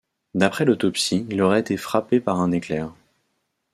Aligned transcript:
D'après 0.33 0.65
l'autopsie, 0.65 1.27
il 1.29 1.43
aurait 1.43 1.59
été 1.59 1.77
frappé 1.77 2.19
par 2.19 2.39
un 2.41 2.51
éclair. 2.51 2.91